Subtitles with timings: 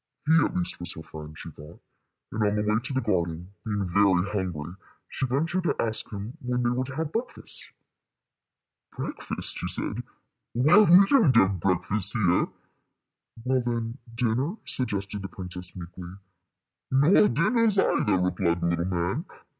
[0.25, 1.79] He at least was her friend, she thought;
[2.31, 4.73] and on the way to the garden, being very hungry,
[5.07, 7.69] she ventured to ask him when they were to have breakfast.
[8.97, 10.01] "Breakfast!" he said.
[10.53, 12.47] "Why, we don't have breakfasts here."
[13.45, 16.13] "Well, then, dinner," suggested the princess, meekly.
[16.89, 19.25] "Nor dinners either," replied the little man.